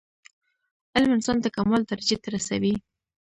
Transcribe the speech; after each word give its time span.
علم 0.95 1.11
انسان 1.17 1.37
د 1.41 1.47
کمال 1.55 1.81
درجي 1.89 2.17
ته 2.23 2.27
رسوي. 2.35 2.73